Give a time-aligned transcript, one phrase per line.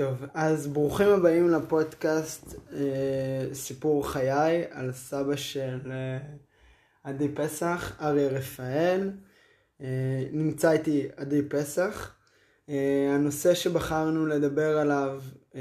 [0.00, 6.18] טוב, אז ברוכים הבאים לפודקאסט אה, סיפור חיי על סבא של אה,
[7.04, 9.10] עדי פסח, אריה רפאל.
[9.80, 9.86] אה,
[10.32, 12.14] נמצא איתי עדי פסח.
[12.68, 15.20] אה, הנושא שבחרנו לדבר עליו
[15.54, 15.60] אה,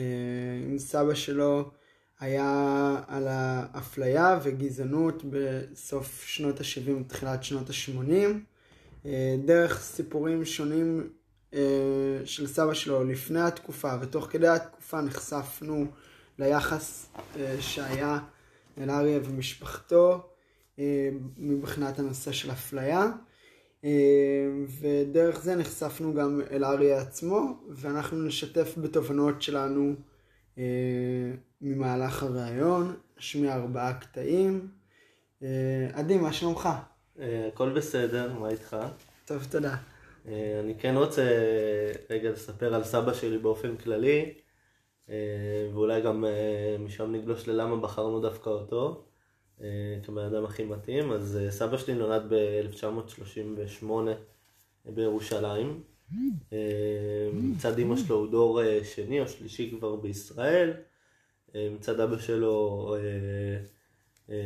[0.63, 1.71] עם סבא שלו
[2.19, 8.11] היה על האפליה וגזענות בסוף שנות ה-70 ותחילת שנות ה-80.
[9.05, 11.09] אה, דרך סיפורים שונים
[12.25, 15.85] של סבא שלו לפני התקופה ותוך כדי התקופה נחשפנו
[16.39, 18.19] ליחס אה, שהיה
[18.77, 20.29] אל אריה ומשפחתו
[20.79, 23.05] אה, מבחינת הנושא של אפליה
[24.79, 29.93] ודרך זה נחשפנו גם אל אריה עצמו ואנחנו נשתף בתובנות שלנו
[31.61, 34.67] ממהלך הראיון, נשמיע ארבעה קטעים.
[35.93, 36.69] עדי, מה שלומך?
[37.47, 38.77] הכל בסדר, מה איתך?
[39.25, 39.75] טוב, תודה.
[40.27, 41.23] אה, אני כן רוצה
[42.09, 44.33] רגע לספר על סבא שלי באופן כללי,
[45.09, 49.05] אה, ואולי גם אה, משם נגלוש ללמה בחרנו דווקא אותו
[50.03, 51.11] כבן אדם הכי מתאים.
[51.11, 53.85] אז סבא שלי נולד ב-1938
[54.85, 55.83] בירושלים.
[57.33, 60.73] מצד אימא שלו הוא דור שני או שלישי כבר בישראל.
[61.55, 62.95] מצד אבא שלו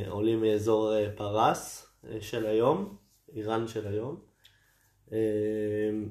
[0.08, 1.88] עולים מאזור פרס
[2.20, 2.98] של היום,
[3.36, 4.33] איראן של היום.
[5.14, 6.09] אמ,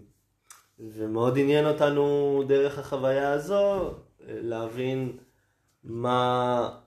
[0.78, 3.94] ומאוד עניין אותנו דרך החוויה הזו
[4.28, 5.18] להבין
[5.84, 6.78] מה,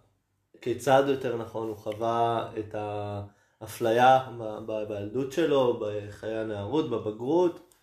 [0.61, 2.75] כיצד יותר נכון הוא חווה את
[3.61, 4.27] האפליה
[4.87, 7.73] בילדות שלו, בחיי הנערות, בבגרות,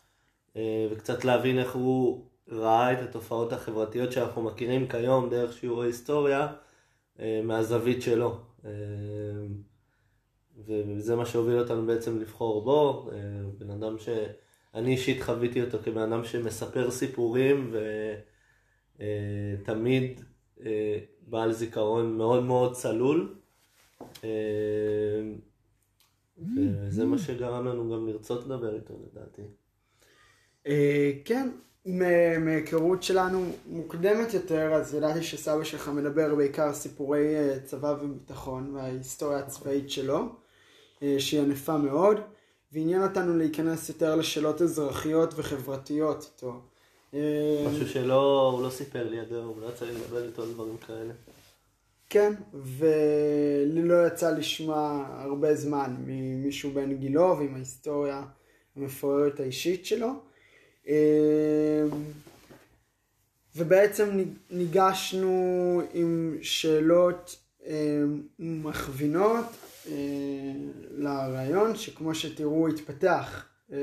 [0.56, 6.52] אה, וקצת להבין איך הוא ראה את התופעות החברתיות שאנחנו מכירים כיום דרך שיעורי היסטוריה
[7.20, 8.38] אה, מהזווית שלו.
[10.58, 13.18] וזה מה שהוביל אותנו בעצם לבחור בו, אה,
[13.58, 17.74] בן אדם שאני אישית חוויתי אותו כבן אדם שמספר סיפורים
[18.98, 20.20] ותמיד
[20.60, 23.34] אה, אה, בעל זיכרון מאוד מאוד צלול.
[26.56, 29.42] וזה מה שגרם לנו גם לרצות לדבר איתו לדעתי.
[31.24, 31.48] כן,
[32.40, 37.34] מהיכרות שלנו מוקדמת יותר, אז ידעתי שסבא שלך מדבר בעיקר סיפורי
[37.64, 40.41] צבא וביטחון וההיסטוריה הצבאית שלו.
[41.02, 42.20] אה, שהיא ענפה מאוד,
[42.72, 46.60] ועניין אותנו להיכנס יותר לשאלות אזרחיות וחברתיות איתו.
[47.14, 50.52] אה, משהו שלא, הוא לא סיפר לי עד היום, לא יצא לי לדבר איתו על
[50.52, 51.12] דברים כאלה.
[52.08, 58.22] כן, ולי לא יצא לשמוע הרבה זמן ממישהו בן גילו ועם ההיסטוריה
[58.76, 60.08] המפוארת האישית שלו.
[60.88, 61.84] אה,
[63.56, 67.36] ובעצם ניגשנו עם שאלות
[68.38, 69.44] מכווינות
[70.90, 73.78] לרעיון, שכמו שתראו התפתח אה,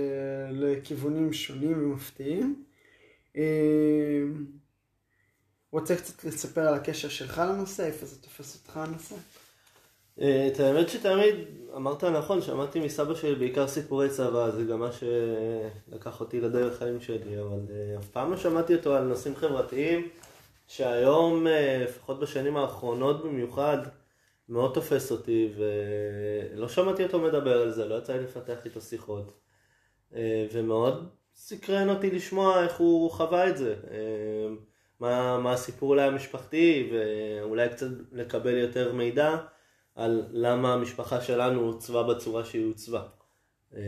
[0.52, 2.64] לכיוונים שונים ומפתיעים.
[3.38, 3.44] אה,
[5.72, 9.16] רוצה קצת לספר על הקשר שלך לנושא, איפה זה תופס אותך הנושא?
[10.18, 11.36] את האמת שתמיד
[11.76, 17.02] אמרת נכון, שמעתי מסבא שלי בעיקר סיפורי צבא, זה גם מה שלקח אותי לדרך חיים
[17.02, 17.60] שלי, אבל
[18.00, 20.08] אף פעם לא שמעתי אותו על נושאים חברתיים,
[20.68, 21.48] שהיום,
[21.86, 23.78] לפחות בשנים האחרונות במיוחד,
[24.50, 29.40] מאוד תופס אותי, ולא שמעתי אותו מדבר על זה, לא יצא לי לפתח איתו שיחות.
[30.16, 33.76] אה, ומאוד סקרן אותי לשמוע איך הוא חווה את זה.
[33.92, 34.48] אה,
[35.00, 39.38] מה, מה הסיפור אולי המשפחתי, ואולי קצת לקבל יותר מידע
[39.96, 43.04] על למה המשפחה שלנו עוצבה בצורה שהיא עוצבה.
[43.76, 43.82] אה,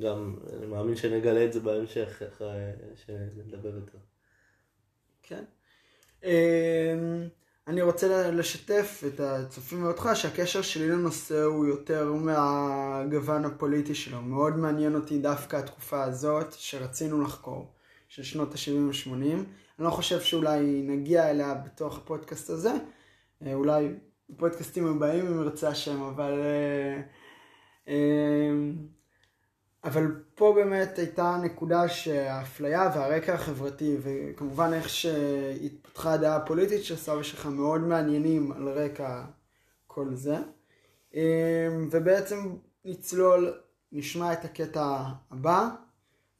[0.00, 2.48] גם, אני מאמין שנגלה את זה בהמשך, אחרי
[2.94, 3.98] שנדבר יותר.
[5.22, 5.44] כן.
[7.66, 14.22] אני רוצה לשתף את הצופים ואותך שהקשר שלי לנושא הוא יותר מהגוון הפוליטי שלו.
[14.22, 17.74] מאוד מעניין אותי דווקא התקופה הזאת שרצינו לחקור,
[18.08, 19.12] של שנות ה-70 ו-80.
[19.78, 22.72] אני לא חושב שאולי נגיע אליה בתוך הפודקאסט הזה,
[23.46, 23.94] אה, אולי
[24.30, 26.32] בפודקאסטים הבאים אם ירצה השם, אבל...
[26.32, 27.00] אה,
[27.88, 28.50] אה,
[29.84, 37.22] אבל פה באמת הייתה נקודה שהאפליה והרקע החברתי, וכמובן איך שהתפתחה הדעה הפוליטית של סבא
[37.22, 39.24] שלך מאוד מעניינים על רקע
[39.86, 40.36] כל זה.
[41.14, 41.20] אמ,
[41.90, 43.52] ובעצם נצלול,
[43.92, 45.68] נשמע את הקטע הבא,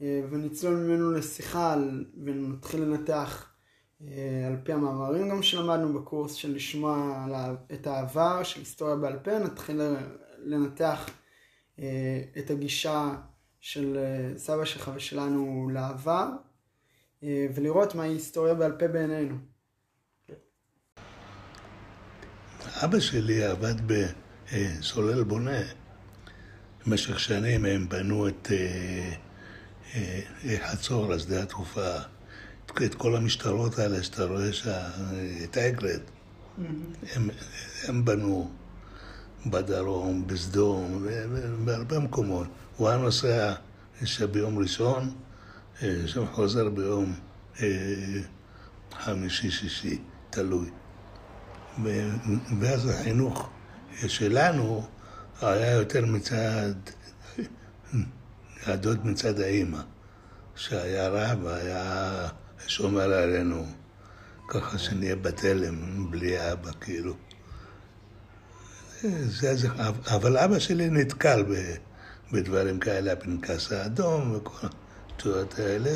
[0.02, 1.76] אה, ונצלול ממנו לשיחה
[2.24, 3.52] ונתחיל לנתח
[4.02, 7.26] אה, על פי המאמרים גם שלמדנו בקורס של לשמוע
[7.72, 9.80] את העבר של היסטוריה בעל פה, נתחיל
[10.38, 11.10] לנתח
[12.38, 13.14] את הגישה
[13.60, 16.28] של אה, סבא שלך ושלנו לעבר,
[17.22, 19.36] אה, ולראות מהי היסטוריה בעל פה בעינינו.
[22.84, 25.60] אבא שלי עבד בסולל בונה.
[26.86, 28.48] במשך שנים הם בנו את
[29.94, 31.96] אה, חצור, לשדה התעופה,
[32.84, 34.50] את כל המשטרות האלה שאתה רואה,
[35.44, 36.00] את אגרד,
[37.14, 37.30] הם,
[37.88, 38.50] הם בנו
[39.46, 41.06] בדרום, בסדום,
[41.64, 42.48] בהרבה מקומות.
[42.76, 43.52] הוא היה נוסע
[44.04, 45.14] שביום ראשון,
[46.06, 47.14] שם חוזר ביום
[48.92, 49.98] חמישי-שישי,
[50.30, 50.70] תלוי.
[52.60, 53.50] ואז החינוך
[54.06, 54.88] שלנו
[55.42, 56.72] היה יותר מצד,
[58.66, 59.80] הדוד מצד האימא,
[60.56, 62.28] שהיה רב והיה
[62.66, 63.66] שומר עלינו,
[64.48, 67.14] ככה שנהיה בתלם, בלי אבא, כאילו.
[69.02, 69.68] זה, זה,
[70.06, 71.44] אבל אבא שלי נתקל
[72.32, 75.90] בדברים כאלה, הפנקס האדום וכל השטויות האלה,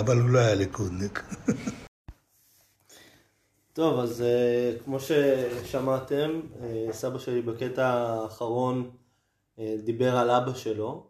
[0.00, 1.22] אבל הוא לא היה ליכודניק.
[3.72, 8.90] טוב, אז uh, כמו ששמעתם, uh, סבא שלי בקטע האחרון
[9.56, 11.06] uh, דיבר על אבא שלו,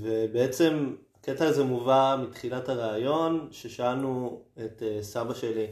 [0.00, 5.66] ובעצם הקטע הזה מובא מתחילת הראיון, ששאלנו את סבא שלי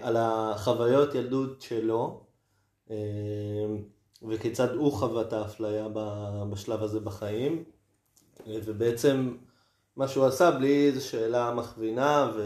[0.00, 2.24] על החוויות ילדות שלו,
[4.28, 5.88] וכיצד הוא חווה את האפליה
[6.50, 7.64] בשלב הזה בחיים,
[8.46, 9.36] ובעצם
[9.96, 12.42] מה שהוא עשה בלי איזו שאלה מכווינה ו...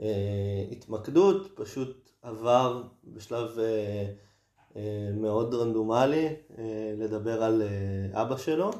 [0.00, 4.12] אה, התמקדות, פשוט עבר בשלב אה,
[4.76, 6.36] אה, מאוד רנדומלי
[6.98, 7.62] לדבר על
[8.12, 8.70] אבא שלו.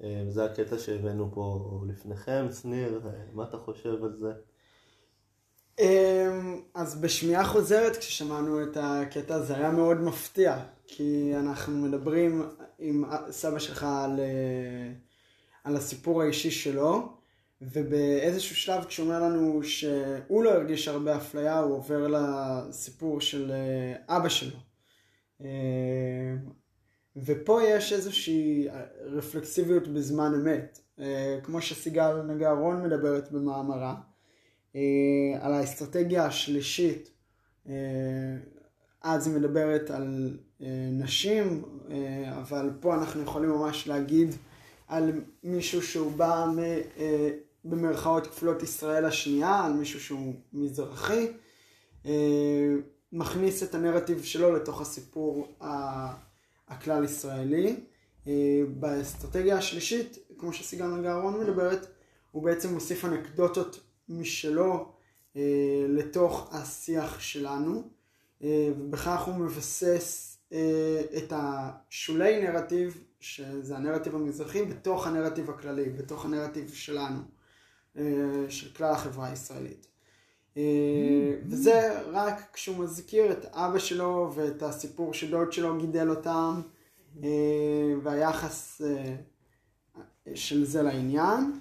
[0.00, 2.46] וזה הקטע שהבאנו פה לפניכם.
[2.60, 3.00] שניר,
[3.32, 4.32] מה אתה חושב על זה?
[6.74, 12.48] אז בשמיעה חוזרת, כששמענו את הקטע הזה, היה מאוד מפתיע, כי אנחנו מדברים
[12.78, 14.20] עם סבא שלך על,
[15.64, 17.18] על הסיפור האישי שלו,
[17.62, 24.16] ובאיזשהו שלב כשהוא אומר לנו שהוא לא הרגיש הרבה אפליה, הוא עובר לסיפור של אה,
[24.16, 24.56] אבא שלו.
[25.40, 26.34] אה,
[27.16, 28.68] ופה יש איזושהי
[29.00, 30.78] רפלקסיביות בזמן אמת.
[31.00, 33.94] אה, כמו שסיגל נגה רון מדברת במאמרה,
[35.40, 37.10] על האסטרטגיה השלישית,
[39.02, 40.38] אז היא מדברת על
[40.92, 41.62] נשים,
[42.38, 44.28] אבל פה אנחנו יכולים ממש להגיד
[44.88, 45.12] על
[45.42, 46.46] מישהו שהוא בא
[47.64, 51.26] במרכאות כפולות ישראל השנייה, על מישהו שהוא מזרחי,
[52.06, 52.74] אה,
[53.12, 55.56] מכניס את הנרטיב שלו לתוך הסיפור
[56.68, 57.76] הכלל ישראלי.
[58.26, 61.86] אה, באסטרטגיה השלישית, כמו שסיגן גארון מדברת,
[62.30, 64.92] הוא בעצם מוסיף אנקדוטות משלו
[65.36, 67.82] אה, לתוך השיח שלנו,
[68.40, 70.38] ובכך הוא מבסס
[71.16, 77.18] את השולי נרטיב, שזה הנרטיב המזרחי, בתוך הנרטיב הכללי, בתוך הנרטיב שלנו.
[77.98, 79.86] אה, של כלל החברה הישראלית.
[80.56, 86.60] אה, וזה רק כשהוא מזכיר את אבא שלו ואת הסיפור שדוד שלו גידל אותם
[87.22, 88.80] אה, והיחס
[90.34, 91.60] של זה לעניין.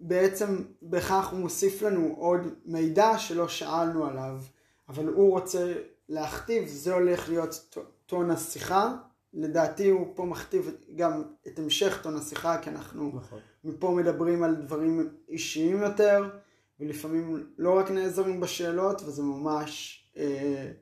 [0.00, 4.38] בעצם בכך הוא מוסיף לנו עוד מידע שלא שאלנו עליו,
[4.88, 5.72] אבל הוא רוצה
[6.08, 8.96] להכתיב, זה הולך להיות טון השיחה,
[9.34, 13.38] לדעתי הוא פה מכתיב גם את המשך טון השיחה, כי אנחנו נכון.
[13.64, 16.30] מפה מדברים על דברים אישיים יותר,
[16.80, 20.72] ולפעמים לא רק נעזרים בשאלות, וזה ממש, אה,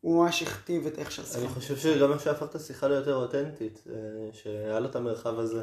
[0.00, 1.38] הוא ממש הכתיב את איך שהשיחה.
[1.38, 3.94] אני חושב שגם מה שהפך את השיחה ליותר אותנטית, אה,
[4.32, 5.62] שהיה לו את המרחב הזה.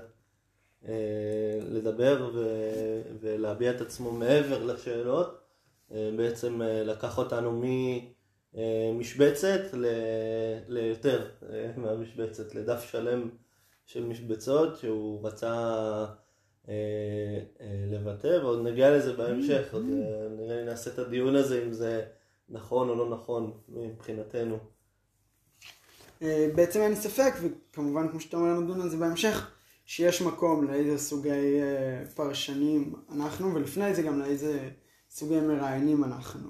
[0.87, 5.45] אה, לדבר ו- ולהביע את עצמו מעבר לשאלות,
[5.91, 7.63] אה, בעצם אה, לקח אותנו מ...
[8.57, 9.59] אה, משבצת
[10.67, 11.27] ליותר
[11.77, 13.29] מהמשבצת, לדף שלם
[13.85, 16.05] של משבצות שהוא רצה
[17.91, 19.85] לבטא, ועוד נגיע לזה בהמשך, עוד
[20.37, 22.05] נראה לי נעשה את הדיון הזה אם זה
[22.49, 24.57] נכון או לא נכון מבחינתנו.
[26.55, 29.51] בעצם אין ספק, וכמובן כמו שאתה אומר נדון על זה בהמשך,
[29.85, 31.59] שיש מקום לאיזה סוגי
[32.15, 34.69] פרשנים אנחנו, ולפני זה גם לאיזה
[35.09, 36.49] סוגי מראיינים אנחנו.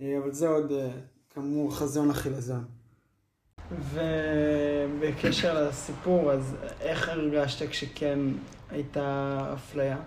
[0.00, 0.72] אבל זה עוד
[1.34, 2.64] כאמור חזון החילזון.
[3.92, 8.18] ובקשר לסיפור, אז איך הרגשת כשכן
[8.70, 9.98] הייתה אפליה?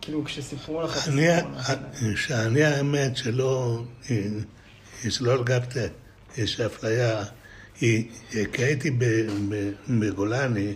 [0.00, 2.16] כאילו כשסיפרו לך את הסיפור.
[2.16, 3.82] שאני האמת שלא,
[5.08, 5.90] שלא הרגשת
[6.36, 7.24] יש אפליה,
[7.74, 8.08] כי
[8.58, 8.90] הייתי
[9.88, 10.74] בגולני,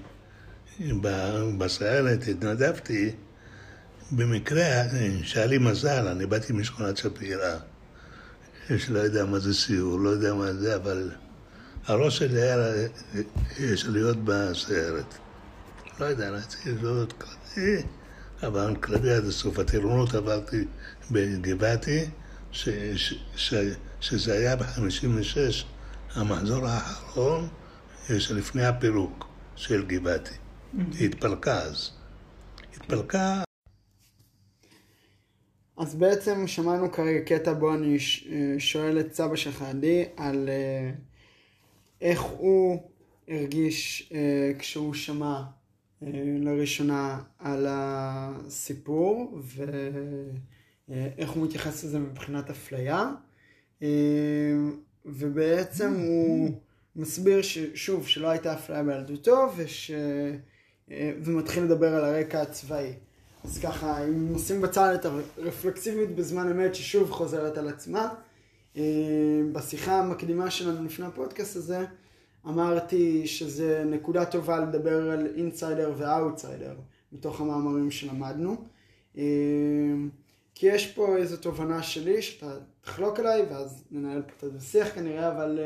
[1.59, 3.11] בסיירת, התנדבתי,
[4.13, 4.83] במקרה
[5.23, 7.57] שהיה לי מזל, אני באתי משכונת שפירא.
[8.79, 11.11] שלא יודע מה זה סיור, לא יודע מה זה, אבל
[11.87, 12.57] הראש שלי היה
[13.89, 15.15] להיות בסיירת.
[16.01, 17.83] לא יודע, רציתי להיות כללי,
[18.43, 19.59] אבל כללי עד הסוף.
[19.59, 20.65] הטירונות עברתי
[21.11, 22.05] בגבעתי,
[24.01, 25.65] שזה היה ב-56,
[26.15, 27.49] המחזור האחרון
[28.19, 30.35] שלפני הפירוק של גבעתי.
[30.73, 31.91] היא התפלקה אז.
[32.77, 33.43] התפלקה
[35.77, 37.97] אז בעצם שמענו כרגע קטע בו אני
[38.59, 40.91] שואל את סבא שלך עדי על אה,
[42.01, 42.83] איך הוא
[43.29, 45.43] הרגיש אה, כשהוא שמע
[46.03, 46.09] אה,
[46.41, 49.41] לראשונה על הסיפור
[50.89, 53.11] ואיך הוא מתייחס לזה מבחינת אפליה
[55.05, 56.51] ובעצם הוא
[56.97, 59.91] מסביר ששוב שלא הייתה אפליה בילדותו וש...
[60.93, 62.93] אה, ומתחיל לדבר על הרקע הצבאי.
[63.45, 68.09] אז ככה, אם נשים בצד את הרפלקסיביות בזמן אמת ששוב חוזרת על עצמה,
[68.77, 68.83] אה,
[69.53, 71.85] בשיחה המקדימה שלנו לפני הפודקאסט הזה,
[72.47, 76.75] אמרתי שזה נקודה טובה לדבר על insider ו outsider
[77.13, 78.57] מתוך המאמרים שלמדנו.
[79.17, 79.23] אה,
[80.55, 85.29] כי יש פה איזו תובנה שלי שאתה תחלוק עליי ואז ננהל פה את השיח כנראה,
[85.29, 85.59] אבל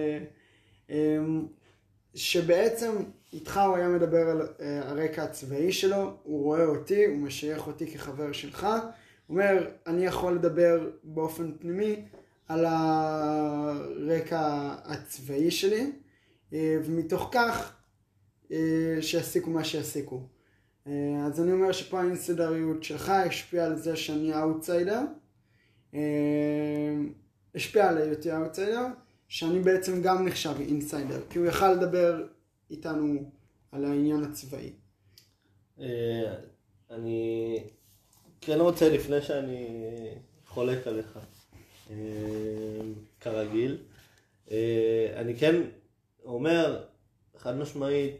[2.15, 2.93] שבעצם
[3.33, 7.87] איתך הוא היה מדבר על אה, הרקע הצבאי שלו, הוא רואה אותי, הוא משייך אותי
[7.87, 8.81] כחבר שלך, הוא
[9.29, 12.05] אומר, אני יכול לדבר באופן פנימי
[12.49, 14.41] על הרקע
[14.85, 15.93] הצבאי שלי,
[16.53, 17.73] אה, ומתוך כך
[18.53, 20.23] אה, שיסיקו מה שיסיקו.
[20.87, 20.93] אה,
[21.27, 25.01] אז אני אומר שפה האינסיידריות שלך השפיעה על זה שאני אאוטסיידר,
[25.95, 26.01] אה,
[27.55, 28.87] השפיעה על היותי אאוטסיידר,
[29.29, 32.27] שאני בעצם גם נחשב insider, כי הוא יכל לדבר
[32.71, 33.31] איתנו
[33.73, 34.73] על העניין הצבאי.
[35.81, 36.35] אה,
[36.91, 37.59] אני
[38.41, 39.67] כן רוצה, לפני שאני
[40.47, 41.19] חולק עליך,
[41.91, 41.97] אה,
[43.21, 43.77] כרגיל,
[44.51, 45.63] אה, אני כן
[46.25, 46.85] אומר,
[47.39, 48.17] חד משמעית,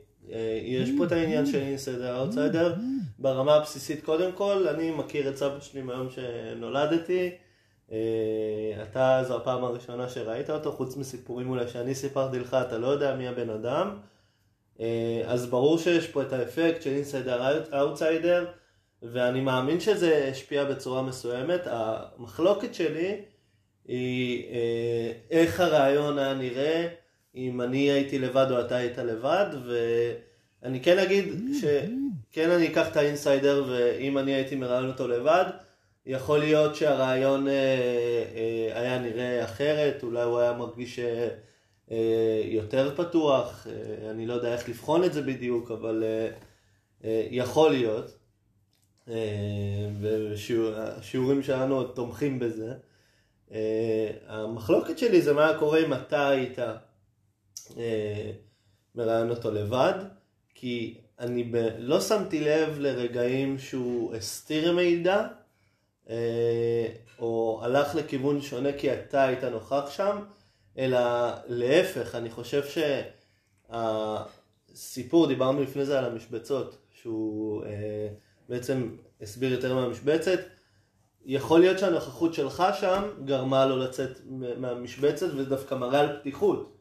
[0.63, 2.75] יש פה את העניין של insider outsider.
[3.19, 7.31] ברמה הבסיסית, קודם כל, אני מכיר את סבא שלי מהיום שנולדתי.
[8.83, 13.17] אתה, זו הפעם הראשונה שראית אותו, חוץ מסיפורים אולי שאני סיפרתי לך, אתה לא יודע
[13.17, 13.97] מי הבן אדם.
[14.81, 18.47] אה, אז ברור שיש פה את האפקט של insider outsider,
[19.03, 21.61] ואני מאמין שזה השפיע בצורה מסוימת.
[21.65, 23.21] המחלוקת שלי
[23.89, 26.89] היא אה, איך הריאיון היה נראה
[27.35, 29.47] אם אני הייתי לבד או אתה היית לבד,
[30.63, 31.25] ואני כן אגיד
[31.61, 35.45] שכן אני אקח את ה insider ואם אני הייתי מראיין אותו לבד,
[36.07, 41.01] יכול להיות שהריאיון אה, היה נראה אחרת, אולי הוא היה מרגיש
[42.45, 46.29] יותר פתוח, אה, אני לא יודע איך לבחון את זה בדיוק, אבל אה,
[47.05, 48.19] אה, יכול להיות.
[49.09, 52.75] אה, והשיעורים שלנו עוד תומכים בזה.
[53.53, 56.59] אה, המחלוקת שלי זה מה קורה אם אתה היית
[57.77, 58.33] אה,
[58.95, 59.95] מראיין אותו לבד,
[60.55, 61.57] כי אני ב...
[61.79, 65.27] לא שמתי לב לרגעים שהוא הסתיר מידע,
[66.11, 66.87] אה,
[67.19, 70.19] או הלך לכיוון שונה כי אתה היית נוכח שם,
[70.79, 70.99] אלא
[71.47, 72.63] להפך, אני חושב
[73.69, 78.09] שהסיפור, דיברנו לפני זה על המשבצות, שהוא אה,
[78.49, 80.41] בעצם הסביר יותר מהמשבצת,
[81.27, 84.11] יכול להיות שהנוכחות שלך שם גרמה לו לצאת
[84.57, 86.77] מהמשבצת וזה דווקא מראה על פתיחות,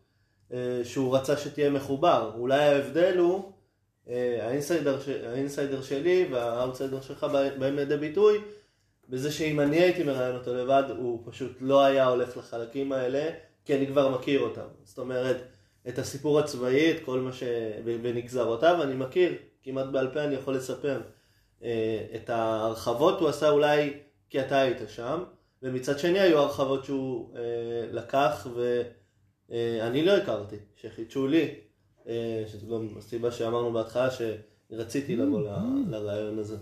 [0.53, 2.31] אה, שהוא רצה שתהיה מחובר.
[2.37, 3.51] אולי ההבדל הוא,
[4.09, 5.09] אה, ה insider, ש...
[5.09, 7.23] ה insider שלי והאאוטסיידר שלך
[7.59, 8.37] באים לידי ביטוי,
[9.09, 13.29] בזה שאם אני הייתי מראיין אותו לבד, הוא פשוט לא היה הולך לחלקים האלה,
[13.65, 14.67] כי אני כבר מכיר אותם.
[14.83, 15.37] זאת אומרת,
[15.87, 17.43] את הסיפור הצבאי, את כל מה ש...
[17.85, 21.01] בנגזרותיו, אני מכיר, כמעט בעל פה אני יכול לספר.
[22.15, 23.93] את ההרחבות הוא עשה אולי
[24.29, 25.23] כי אתה היית שם,
[25.63, 27.35] ומצד שני היו הרחבות שהוא
[27.91, 28.47] לקח
[29.49, 31.55] ואני לא הכרתי, שחידשו לי,
[32.47, 35.41] שזו גם הסיבה שאמרנו בהתחלה שרציתי לבוא
[35.87, 36.57] לרעיון הזה.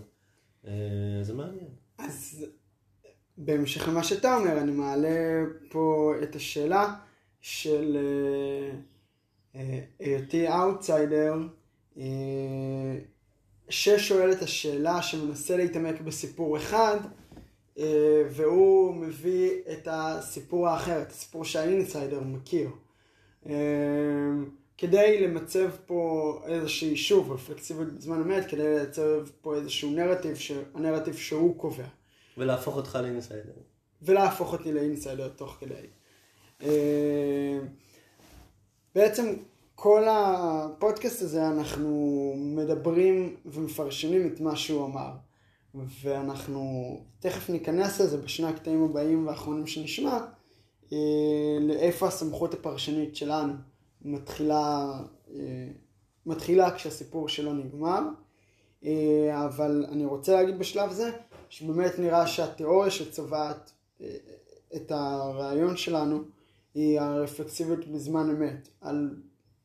[1.22, 1.68] זה מעניין.
[1.98, 2.46] אז
[3.36, 6.94] בהמשך למה שאתה אומר, אני מעלה פה את השאלה
[7.40, 7.98] של
[9.98, 11.34] היותי אאוטסיידר,
[13.68, 16.96] ששואל את השאלה שמנסה להתעמק בסיפור אחד,
[18.30, 22.70] והוא מביא את הסיפור האחר, את הסיפור שהאינסיידר מכיר.
[24.78, 30.36] כדי למצב פה איזושהי, שוב, רפלקסיביות בזמן אמת, כדי לייצב פה איזשהו נרטיב,
[30.74, 31.84] הנרטיב שהוא קובע.
[32.38, 33.52] ולהפוך אותך לאינסיידר.
[34.02, 35.86] ולהפוך אותי לאינסיידר תוך כדי.
[38.94, 39.34] בעצם
[39.74, 45.10] כל הפודקאסט הזה אנחנו מדברים ומפרשנים את מה שהוא אמר.
[46.02, 50.18] ואנחנו תכף ניכנס לזה בשני הקטעים הבאים והאחרונים שנשמע,
[51.60, 53.52] לאיפה הסמכות הפרשנית שלנו
[54.02, 54.92] מתחילה,
[56.26, 58.00] מתחילה כשהסיפור שלו נגמר.
[59.30, 61.10] אבל אני רוצה להגיד בשלב זה,
[61.54, 63.72] שבאמת נראה שהתיאוריה שצובעת
[64.76, 66.22] את הרעיון שלנו
[66.74, 69.16] היא הרפלקסיביות בזמן אמת, על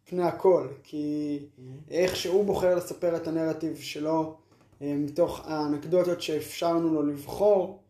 [0.06, 1.40] פני הכל, כי
[1.90, 4.38] איך שהוא בוחר לספר את הנרטיב שלו
[4.82, 7.84] אה, מתוך האנקדוטות שאפשרנו לו לבחור,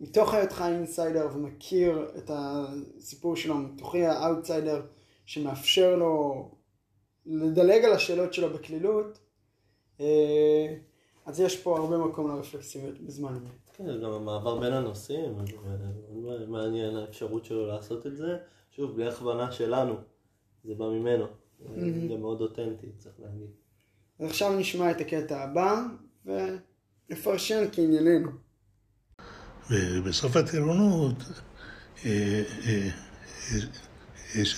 [0.00, 4.82] מתוך היותך אינסיידר ומכיר את הסיפור שלו, מתוך היותי האאוטסיידר
[5.26, 6.44] שמאפשר לו
[7.26, 9.18] לדלג על השאלות שלו בקלילות,
[10.00, 10.74] אה,
[11.28, 13.52] אז יש פה הרבה מקום לרפלקסיביות בזמן אמת.
[13.72, 15.38] כן, גם המעבר בין הנושאים,
[16.48, 18.36] מעניין האפשרות שלו לעשות את זה,
[18.70, 19.94] שוב, בלי הכוונה שלנו,
[20.64, 21.26] זה בא ממנו,
[22.08, 23.50] זה מאוד אותנטי, צריך להגיד.
[24.18, 25.82] אז עכשיו נשמע את הקטע הבא,
[26.26, 28.30] ונפרשן כענייננו.
[29.70, 31.16] ובסוף הטירונות,
[32.04, 32.88] אה, אה,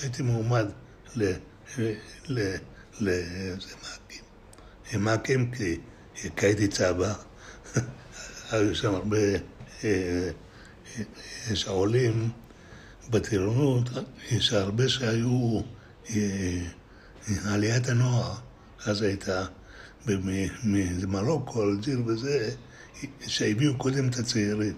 [0.02, 0.66] הייתי מועמד
[4.92, 5.80] למ"כים, כי
[6.36, 7.12] הייתי צבר.
[8.50, 9.18] היו שם הרבה
[11.52, 12.28] יש העולים
[13.10, 13.88] בטירונות,
[14.30, 15.60] יש הרבה שהיו
[17.44, 18.34] עליית הנוער,
[18.86, 19.44] אז הייתה
[20.64, 22.50] ממרוקו, אלג'יר וזה,
[23.26, 24.74] שהביאו קודם את הצעירים.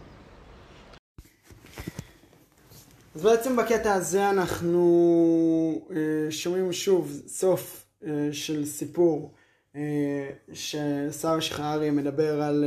[3.15, 9.35] אז בעצם בקטע הזה אנחנו אה, שומעים שוב סוף אה, של סיפור
[9.76, 12.64] אה, ששר שחרי מדבר על,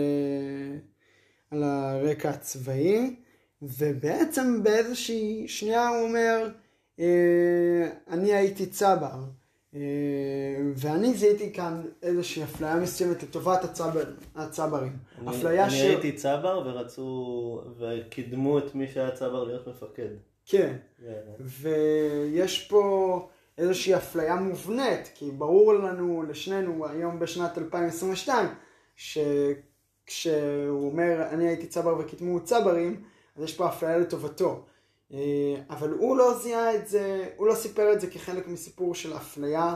[1.51, 3.15] על הרקע הצבאי
[3.61, 6.49] ובעצם באיזושהי שנייה הוא אומר
[8.09, 9.19] אני הייתי צבר
[10.75, 14.03] ואני זיהיתי כאן איזושהי אפליה מסוימת לטובת הצבר,
[14.35, 14.97] הצברים.
[15.27, 15.81] אני, אני ש...
[15.81, 20.09] הייתי צבר ורצו, וקידמו את מי שהיה צבר להיות מפקד.
[20.45, 20.75] כן,
[21.39, 28.47] ויש פה איזושהי אפליה מובנית, כי ברור לנו, לשנינו, היום בשנת 2022,
[28.95, 33.03] שכשהוא אומר אני הייתי צבר וקידמו צברים,
[33.35, 34.63] אז יש פה אפליה לטובתו.
[35.13, 39.17] אה, אבל הוא לא זיהה את זה, הוא לא סיפר את זה כחלק מסיפור של
[39.17, 39.75] אפליה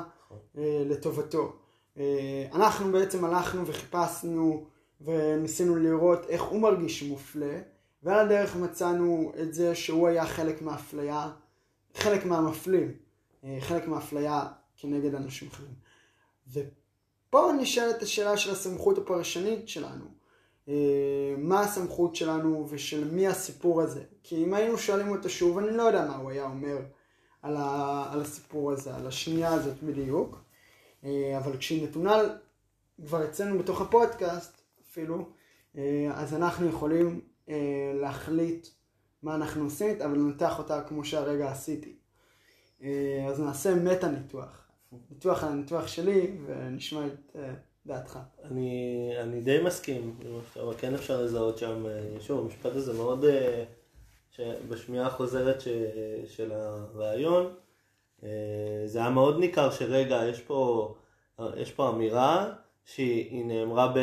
[0.57, 1.53] אה, לטובתו.
[1.97, 4.65] אה, אנחנו בעצם הלכנו וחיפשנו
[5.01, 7.59] וניסינו לראות איך הוא מרגיש מופלה.
[8.03, 11.29] ועל הדרך מצאנו את זה שהוא היה חלק מהאפליה,
[11.93, 12.91] חלק מהמפלים,
[13.59, 14.47] חלק מהאפליה
[14.77, 15.73] כנגד אנשים אחרים.
[16.53, 20.05] ופה נשאלת השאלה של הסמכות הפרשנית שלנו.
[20.69, 24.03] אה, מה הסמכות שלנו ושל מי הסיפור הזה?
[24.23, 26.77] כי אם היינו שואלים אותו שוב, אני לא יודע מה הוא היה אומר
[27.41, 30.43] על, ה, על הסיפור הזה, על השנייה הזאת בדיוק.
[31.03, 32.21] אה, אבל כשהיא נתונה
[33.05, 35.29] כבר אצלנו בתוך הפודקאסט אפילו,
[36.13, 38.67] אז אנחנו יכולים אה, להחליט
[39.23, 41.98] מה אנחנו עושים, אבל לנתח אותה כמו שהרגע עשיתי.
[42.83, 44.67] אה, אז נעשה מטה ניתוח.
[45.25, 47.53] על הניתוח שלי, ונשמע את אה,
[47.85, 48.19] דעתך.
[48.43, 50.19] אני, אני די מסכים,
[50.55, 51.85] אבל כן אפשר לזהות שם,
[52.19, 53.25] שוב, המשפט הזה מאוד,
[54.69, 55.67] בשמיעה החוזרת ש,
[56.25, 57.53] של הרעיון,
[58.85, 60.95] זה היה מאוד ניכר שרגע, יש פה,
[61.57, 62.53] יש פה אמירה
[62.85, 63.93] שהיא נאמרה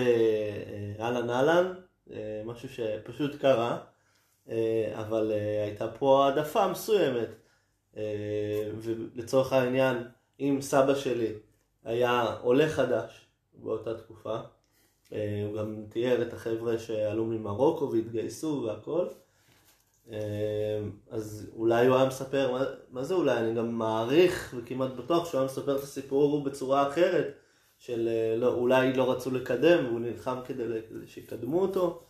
[0.99, 1.75] באהלן אהלן,
[2.11, 3.79] אה, משהו שפשוט קרה,
[4.49, 7.29] אה, אבל אה, הייתה פה העדפה מסוימת.
[8.81, 9.97] ולצורך העניין,
[10.41, 11.33] אם סבא שלי
[11.85, 14.39] היה עולה חדש באותה תקופה,
[15.11, 19.07] הוא גם תיאר את החבר'ה שעלו ממרוקו והתגייסו והכל,
[21.11, 23.39] אז אולי הוא היה מספר, מה, מה זה אולי?
[23.39, 27.35] אני גם מעריך וכמעט בטוח שהוא היה מספר את הסיפור בצורה אחרת.
[27.79, 30.65] של אה, לא, אולי לא רצו לקדם והוא נלחם כדי
[31.07, 32.03] שיקדמו אותו.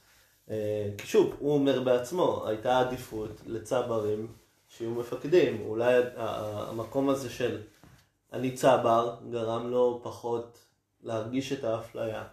[0.51, 4.33] אה, כי שוב, הוא אומר בעצמו, הייתה עדיפות לצברים
[4.77, 5.61] שיהיו מפקדים.
[5.67, 7.63] אולי המקום הזה של
[8.33, 10.59] אני צבר גרם לו פחות
[11.03, 12.25] להרגיש את האפליה.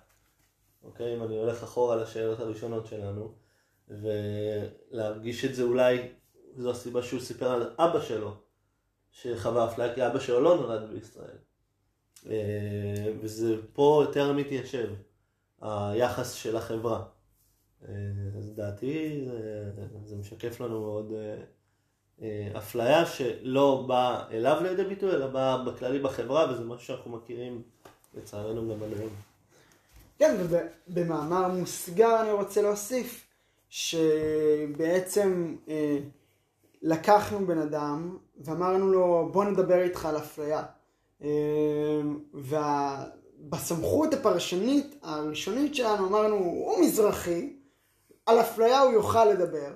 [0.83, 1.15] אוקיי?
[1.15, 3.33] אם אני הולך אחורה לשאלות הראשונות שלנו,
[3.89, 6.11] ולהרגיש את זה אולי,
[6.57, 8.35] זו הסיבה שהוא סיפר על אבא שלו,
[9.11, 11.37] שחווה אפליה, כי אבא שלו לא נולד בישראל.
[12.29, 14.93] אה, וזה פה יותר מתיישב,
[15.61, 17.03] היחס של החברה.
[17.87, 17.93] אה,
[18.37, 19.71] אז דעתי זה,
[20.05, 21.43] זה משקף לנו מאוד אה,
[22.57, 27.61] אפליה שלא באה אליו לידי ביטוי, אלא באה בכללי בחברה, וזה משהו שאנחנו מכירים
[28.13, 28.89] לצערנו גם עד.
[30.19, 33.27] כן, ובמאמר מוסגר אני רוצה להוסיף
[33.69, 35.97] שבעצם אה,
[36.81, 40.63] לקחנו בן אדם ואמרנו לו בוא נדבר איתך על אפליה.
[41.21, 47.53] אמ, ובסמכות הפרשנית הראשונית שלנו אמרנו, הוא מזרחי,
[48.25, 49.71] על אפליה הוא יוכל לדבר,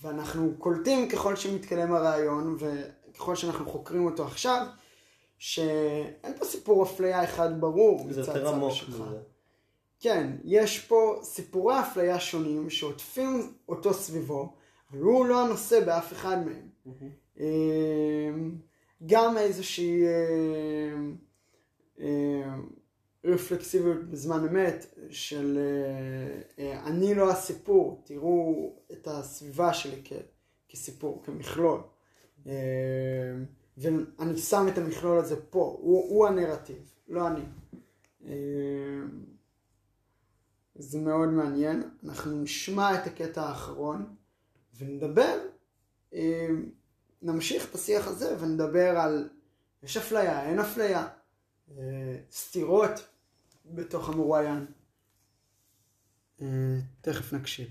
[0.00, 4.66] ואנחנו קולטים ככל שמתקדם הרעיון וככל שאנחנו חוקרים אותו עכשיו,
[5.38, 9.02] שאין פה סיפור אפליה אחד ברור מצד צד שלך.
[10.00, 14.54] כן, יש פה סיפורי אפליה שונים שעוטפים אותו סביבו,
[14.90, 16.68] אבל הוא לא הנושא באף אחד מהם.
[16.86, 17.42] Mm-hmm.
[19.06, 20.94] גם איזושהי אה,
[22.00, 22.54] אה,
[23.24, 30.12] רפלקסיביות בזמן אמת של אה, אה, אני לא הסיפור, תראו את הסביבה שלי כ,
[30.68, 31.80] כסיפור, כמכלול.
[32.46, 32.52] אה,
[33.76, 37.42] ואני שם את המכלול הזה פה, הוא, הוא הנרטיב, לא אני.
[40.74, 41.82] זה מאוד מעניין.
[42.04, 44.14] אנחנו נשמע את הקטע האחרון
[44.78, 45.38] ונדבר,
[47.22, 49.28] נמשיך את השיח הזה ונדבר על
[49.82, 51.08] יש אפליה, אין אפליה,
[52.30, 53.11] סתירות
[53.64, 54.66] בתוך המרואיין.
[56.42, 56.46] אה,
[57.00, 57.66] תכף נקשיב.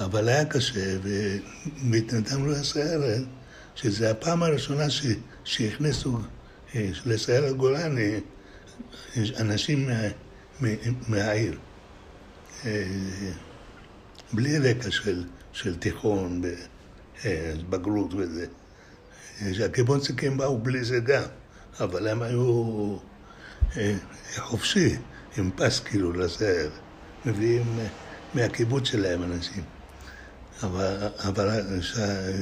[0.00, 0.98] אבל היה קשה,
[1.90, 3.22] והתנדבנו לסיירת,
[3.74, 5.06] שזו הפעם הראשונה ש,
[5.44, 6.18] שהכניסו
[6.74, 8.20] אה, לסיירת גולני
[9.40, 10.02] אנשים מה,
[10.60, 10.68] מה,
[11.08, 11.58] מהעיר.
[12.64, 13.32] אה,
[14.32, 16.42] בלי רקע של, של תיכון,
[17.24, 18.46] אה, בגרות וזה.
[19.52, 21.22] שהקיבוצניקים באו בלי זה גם,
[21.80, 22.96] אבל הם היו
[24.36, 24.96] חופשי,
[25.36, 26.72] עם פס כאילו לסיירת.
[27.24, 27.78] מביאים
[28.34, 29.64] מהקיבוץ שלהם אנשים.
[30.62, 31.48] אבל, אבל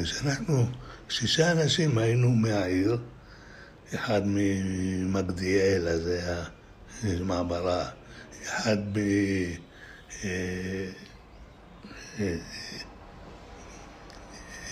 [0.05, 0.67] כשאנחנו,
[1.09, 2.99] שישה אנשים היינו מהעיר,
[3.95, 6.45] אחד ממגדיאל, אז היה
[7.21, 7.89] מעברה,
[8.43, 8.99] אחד ב...
[10.25, 10.91] אה,
[12.21, 12.37] אה,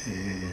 [0.06, 0.52] אה,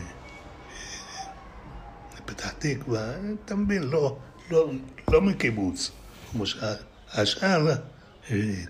[2.26, 3.14] פתח תקווה,
[3.46, 4.20] אתה מבין, לא,
[4.52, 4.72] לא,
[5.12, 5.92] לא מקיבוץ,
[6.32, 7.76] כמו שהשאר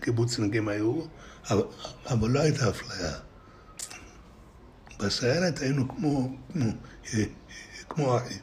[0.02, 1.02] קיבוצניקים היו,
[1.50, 1.63] אבל,
[2.10, 3.12] אבל לא הייתה אפליה.
[5.00, 6.72] בסיירת היינו כמו, כמו,
[7.89, 8.38] כמו אחים.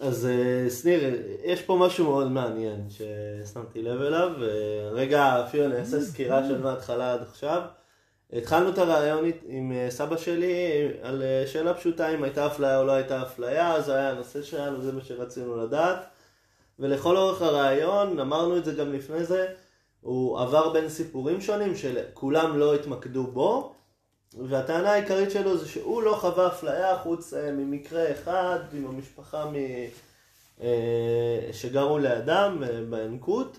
[0.00, 0.28] אז
[0.82, 4.30] שניר, יש פה משהו מאוד מעניין ששמתי לב אליו,
[4.92, 7.62] רגע אפילו אני אעשה סקירה של מההתחלה עד עכשיו.
[8.32, 13.22] התחלנו את הרעיון עם סבא שלי על שאלה פשוטה אם הייתה אפליה או לא הייתה
[13.22, 15.98] אפליה, זה היה הנושא שלנו, זה מה שרצינו לדעת.
[16.78, 19.46] ולכל אורך הרעיון, אמרנו את זה גם לפני זה,
[20.00, 23.74] הוא עבר בין סיפורים שונים שכולם לא התמקדו בו,
[24.48, 29.54] והטענה העיקרית שלו זה שהוא לא חווה אפליה חוץ אה, ממקרה אחד עם המשפחה מ...
[30.62, 33.58] אה, שגרו לידם אה, בינקות,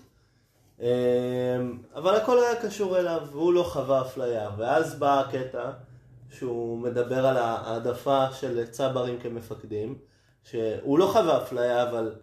[1.94, 4.50] אבל הכל היה קשור אליו והוא לא חווה אפליה.
[4.56, 5.70] ואז בא הקטע
[6.30, 9.98] שהוא מדבר על העדפה של צברים כמפקדים,
[10.42, 12.14] שהוא לא חווה אפליה אבל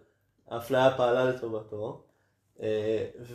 [0.48, 2.04] האפליה פעלה לטובתו.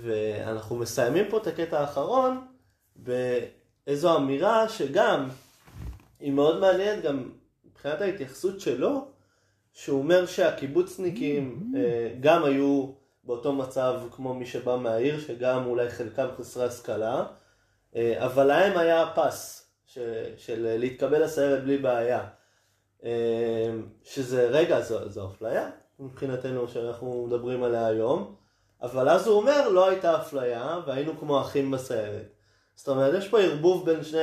[0.01, 2.47] ואנחנו מסיימים פה את הקטע האחרון
[2.95, 5.29] באיזו אמירה שגם
[6.19, 7.29] היא מאוד מעניינת גם
[7.65, 9.07] מבחינת ההתייחסות שלו,
[9.73, 11.73] שהוא אומר שהקיבוצניקים
[12.19, 12.91] גם היו
[13.25, 17.25] באותו מצב כמו מי שבא מהעיר, שגם אולי חלקם חסרי השכלה,
[17.97, 19.71] אבל להם היה פס
[20.37, 22.27] של להתקבל לסיירת בלי בעיה.
[24.03, 28.35] שזה, רגע, זו, זו אפליה מבחינתנו שאנחנו מדברים עליה היום.
[28.81, 32.27] אבל אז הוא אומר, לא הייתה אפליה, והיינו כמו אחים בסיירת.
[32.75, 34.19] זאת אומרת, יש פה ערבוב בין שני,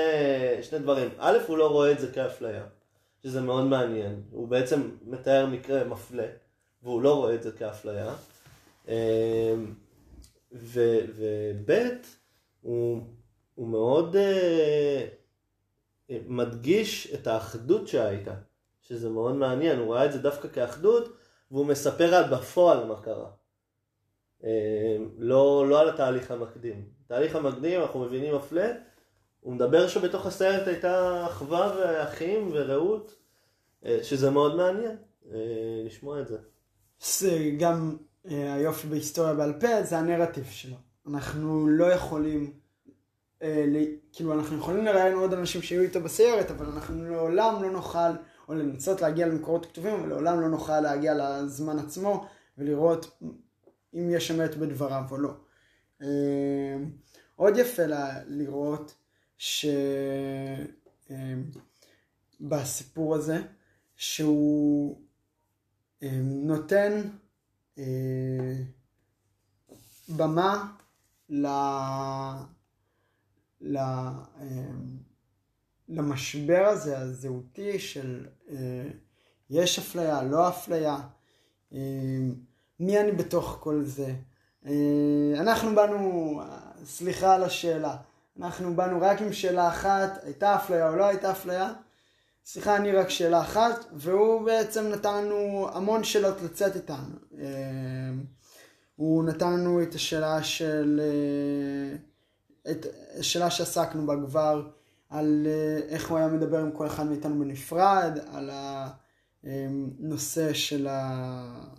[0.62, 1.08] שני דברים.
[1.18, 2.62] א', הוא לא רואה את זה כאפליה,
[3.22, 4.22] שזה מאוד מעניין.
[4.30, 6.26] הוא בעצם מתאר מקרה מפלה,
[6.82, 8.14] והוא לא רואה את זה כאפליה.
[10.53, 11.71] וב',
[12.61, 13.03] הוא,
[13.55, 18.35] הוא מאוד uh, מדגיש את האחדות שהייתה,
[18.83, 19.79] שזה מאוד מעניין.
[19.79, 21.16] הוא ראה את זה דווקא כאחדות,
[21.51, 23.31] והוא מספר על בפועל מה קרה.
[25.18, 26.88] לא, לא על התהליך המקדים.
[27.05, 28.73] התהליך המקדים, אנחנו מבינים מפלה,
[29.40, 33.14] הוא מדבר שבתוך הסרט הייתה אחווה ואחים ורעות,
[34.03, 34.97] שזה מאוד מעניין
[35.85, 36.38] לשמוע את זה.
[37.01, 40.76] זה גם היופי בהיסטוריה בעל פה, זה הנרטיב שלו.
[41.06, 42.52] אנחנו לא יכולים,
[44.12, 48.12] כאילו אנחנו יכולים לראיין עוד אנשים שיהיו איתו בסיירת, אבל אנחנו לעולם לא נוכל,
[48.48, 52.26] או לנסות להגיע למקורות כתובים, אבל לעולם לא נוכל להגיע לזמן עצמו
[52.58, 53.22] ולראות
[53.94, 55.30] אם יש אמת בדבריו או לא.
[57.37, 58.94] עוד יפה לה, לראות
[62.40, 63.38] שבסיפור הזה,
[63.96, 65.00] שהוא
[66.22, 67.00] נותן
[70.08, 70.72] במה
[71.28, 71.46] ל...
[73.61, 73.78] ל...
[75.88, 78.26] למשבר הזה הזהותי של
[79.50, 80.96] יש אפליה, לא אפליה.
[82.80, 84.14] מי אני בתוך כל זה?
[85.40, 86.40] אנחנו באנו,
[86.85, 87.96] סליחה על השאלה,
[88.38, 91.72] אנחנו באנו רק עם שאלה אחת, הייתה אפליה או לא הייתה אפליה?
[92.44, 97.05] סליחה, אני רק שאלה אחת, והוא בעצם נתן לנו המון שאלות לצאת איתן.
[98.96, 101.00] הוא נתן לנו את השאלה של...
[102.70, 102.87] את
[103.18, 104.68] השאלה שעסקנו בה כבר,
[105.11, 105.46] על
[105.88, 108.50] איך הוא היה מדבר עם כל אחד מאיתנו בנפרד, על
[109.98, 111.70] נושא של, ה...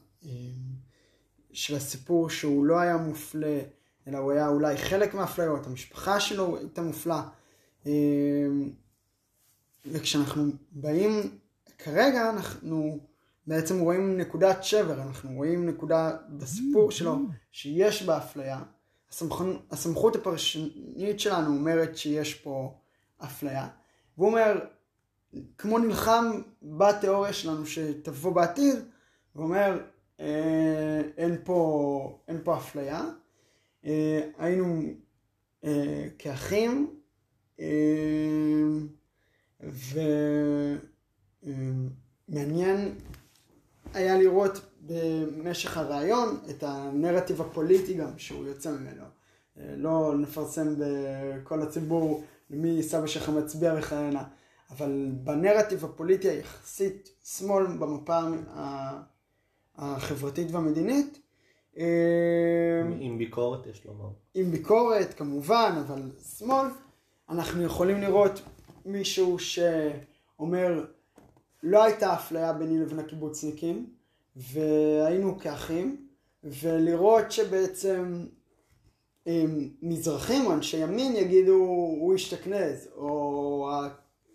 [1.51, 3.59] של הסיפור שהוא לא היה מופלה,
[4.07, 7.23] אלא הוא היה אולי חלק מהאפליות, המשפחה שלו הייתה מופלה.
[9.85, 11.37] וכשאנחנו באים,
[11.77, 12.99] כרגע אנחנו
[13.47, 17.17] בעצם רואים נקודת שבר, אנחנו רואים נקודה בסיפור שלו
[17.51, 18.63] שיש בה אפליה.
[19.71, 22.77] הסמכות הפרשנית שלנו אומרת שיש פה
[23.17, 23.67] אפליה.
[24.17, 24.65] והוא אומר,
[25.57, 28.75] כמו נלחם בתיאוריה שלנו שתבוא בעתיד,
[29.33, 29.79] הוא אומר,
[30.19, 33.01] אה, אין, פה, אין פה אפליה.
[33.85, 34.81] אה, היינו
[35.63, 36.95] אה, כאחים,
[37.59, 37.65] אה,
[42.27, 42.95] ומעניין
[43.93, 49.03] היה לראות במשך הרעיון את הנרטיב הפוליטי גם שהוא יוצא ממנו.
[49.57, 54.23] אה, לא נפרסם בכל הציבור למי סבא שלך מצביע וכהנה,
[54.71, 58.19] אבל בנרטיב הפוליטי היחסית שמאל במפה
[59.75, 61.19] החברתית והמדינית.
[61.77, 61.83] אה,
[62.99, 64.09] עם ביקורת יש לומר.
[64.33, 66.01] עם ביקורת כמובן, אבל
[66.37, 66.67] שמאל,
[67.29, 68.41] אנחנו יכולים לראות
[68.85, 70.85] מישהו שאומר
[71.63, 73.89] לא הייתה אפליה ביני לבין הקיבוצניקים,
[74.35, 76.07] והיינו כאחים,
[76.43, 78.25] ולראות שבעצם
[79.81, 81.53] מזרחים או אנשי ימין יגידו
[81.99, 83.69] הוא השתכנז, או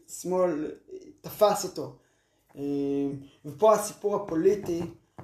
[0.09, 0.71] השמאל
[1.21, 1.97] תפס אותו.
[3.45, 4.81] ופה הסיפור הפוליטי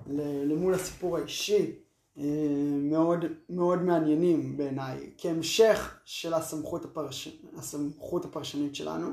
[0.07, 1.73] למול הסיפור האישי
[2.16, 7.29] מאוד, מאוד מעניינים בעיניי, כהמשך של הסמכות, הפרש...
[7.57, 9.09] הסמכות הפרשנית שלנו.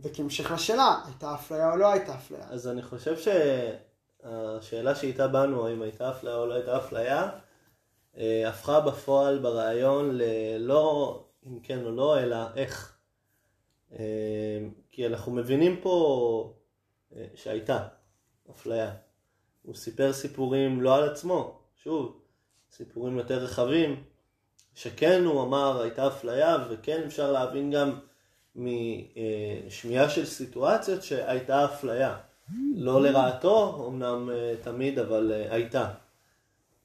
[0.00, 2.46] וכהמשך לשאלה, הייתה אפליה או לא הייתה אפליה?
[2.50, 3.14] אז אני חושב
[4.22, 7.30] שהשאלה שאיתה באנו, האם הייתה אפליה או לא הייתה אפליה,
[8.16, 12.96] אה, הפכה בפועל ברעיון ללא אם כן או לא, אלא איך.
[13.92, 14.58] אה,
[14.90, 16.54] כי אנחנו מבינים פה
[17.16, 17.86] אה, שהייתה
[18.50, 18.94] אפליה.
[19.64, 22.20] הוא סיפר סיפורים לא על עצמו, שוב,
[22.72, 24.04] סיפורים יותר רחבים,
[24.74, 27.98] שכן הוא אמר הייתה אפליה וכן אפשר להבין גם
[28.56, 32.16] משמיעה של סיטואציות שהייתה אפליה.
[32.74, 35.90] לא לרעתו, אמנם אה, תמיד, אבל אה, הייתה.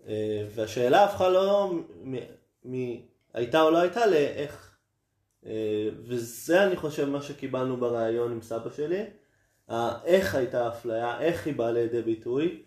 [0.08, 1.74] אה, והשאלה הפכה לא
[2.66, 2.76] מ...
[3.34, 4.66] הייתה או לא הייתה לאיך.
[6.08, 9.04] וזה אני חושב מה שקיבלנו בריאיון עם סבא שלי.
[10.06, 12.64] איך הייתה אפליה, איך היא באה לידי ביטוי,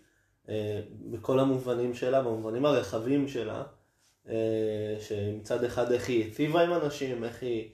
[1.11, 3.63] בכל המובנים שלה, במובנים הרחבים שלה,
[4.99, 7.69] שמצד אחד איך היא היטיבה עם אנשים, איך היא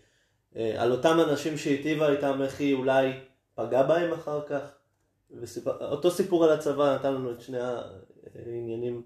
[0.55, 3.11] אה, על אותם אנשים שהיטיבה איתם, איך היא אולי
[3.55, 4.75] פגעה בהם אחר כך.
[5.41, 9.03] וסיפר, אותו סיפור על הצבא נתן לנו את שני העניינים,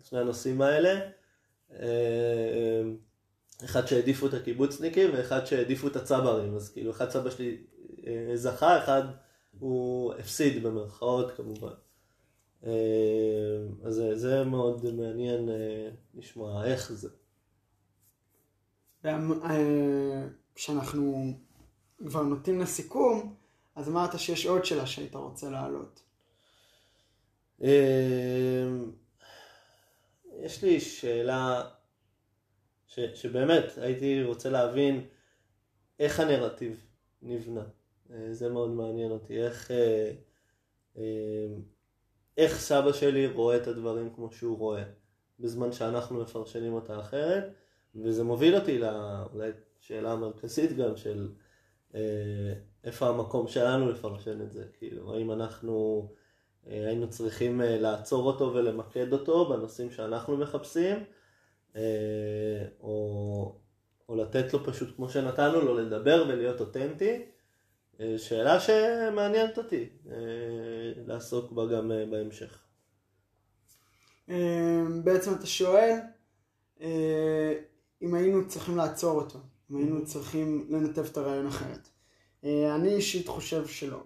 [0.00, 1.00] את שני הנושאים האלה.
[1.72, 2.82] אה,
[3.64, 7.56] אחד שהעדיפו את הקיבוצניקים ואחד שהעדיפו את הצברים, אז כאילו אחד סבא שלי
[8.06, 9.02] אה, זכה, אחד
[9.58, 11.72] הוא הפסיד במרכאות כמובן.
[12.62, 15.48] אז זה, זה מאוד מעניין
[16.14, 17.08] לשמוע איך זה.
[20.54, 21.32] כשאנחנו
[22.06, 23.34] כבר נוטים לסיכום,
[23.74, 26.02] אז אמרת שיש עוד שאלה שהיית רוצה להעלות.
[30.42, 31.64] יש לי שאלה
[32.86, 35.06] ש, שבאמת הייתי רוצה להבין
[35.98, 36.86] איך הנרטיב
[37.22, 37.64] נבנה.
[38.10, 40.12] אה, זה מאוד מעניין אותי, איך, אה,
[42.36, 44.82] איך סבא שלי רואה את הדברים כמו שהוא רואה,
[45.40, 47.44] בזמן שאנחנו מפרשנים אותה אחרת,
[47.94, 48.80] וזה מוביל אותי
[49.32, 51.28] אולי שאלה מרכזית גם של
[51.94, 52.00] אה,
[52.84, 56.08] איפה המקום שלנו לפרשן את זה, כאילו האם אנחנו
[56.66, 61.04] אה, היינו צריכים אה, לעצור אותו ולמקד אותו בנושאים שאנחנו מחפשים,
[62.80, 63.54] או,
[64.08, 67.26] או לתת לו פשוט כמו שנתנו לו לדבר ולהיות אותנטי,
[68.16, 69.88] שאלה שמעניינת אותי
[71.06, 72.58] לעסוק בה גם אה, בהמשך.
[74.30, 75.98] אה, בעצם אתה שואל
[76.80, 77.54] אה,
[78.02, 79.38] אם היינו צריכים לעצור אותו.
[79.70, 81.88] אם היינו צריכים לנתב את הרעיון אחרת.
[82.44, 84.02] אה, אני אישית חושב שלא,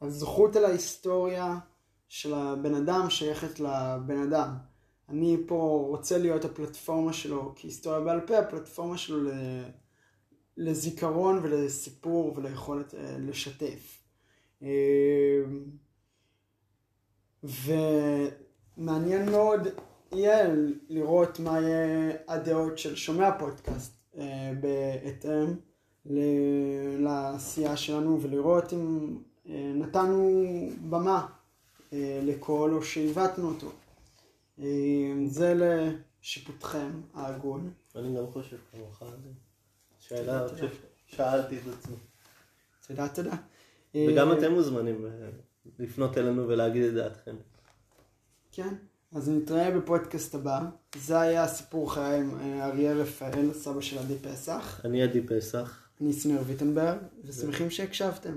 [0.00, 1.58] שהזכות על ההיסטוריה
[2.08, 4.56] של הבן אדם שייכת לבן אדם.
[5.08, 9.30] אני פה רוצה להיות הפלטפורמה שלו כהיסטוריה בעל פה, הפלטפורמה שלו
[10.56, 14.01] לזיכרון ולסיפור וליכולת לשתף.
[14.62, 15.42] אה,
[18.78, 19.68] ומעניין מאוד
[20.12, 20.48] יהיה
[20.88, 25.54] לראות מה יהיה הדעות של שומע פודקאסט אה, בהתאם
[26.98, 29.16] לעשייה שלנו ולראות אם
[29.48, 30.42] אה, נתנו
[30.90, 31.26] במה
[31.92, 33.70] אה, לקול או שעיוותנו אותו.
[35.26, 37.72] זה לשיפוטכם ההגון.
[37.96, 39.02] אני גם חושב כמוך,
[39.98, 41.96] שאלה ששאלתי את עצמי.
[42.86, 43.36] תודה, תודה.
[43.94, 45.10] וגם אה, אתם מוזמנים אה,
[45.78, 47.36] לפנות אלינו ולהגיד את דעתכם.
[48.52, 48.74] כן,
[49.12, 50.60] אז נתראה בפודקאסט הבא.
[50.96, 54.80] זה היה סיפור חיי עם אה, אריה רפאל, סבא של עדי פסח.
[54.84, 55.88] אני עדי פסח.
[56.00, 58.36] אני שניר ויטנברג, ושמחים שהקשבתם.